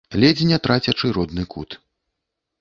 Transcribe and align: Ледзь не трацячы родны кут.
Ледзь 0.21 0.45
не 0.51 0.57
трацячы 0.67 1.11
родны 1.19 1.45
кут. 1.53 1.77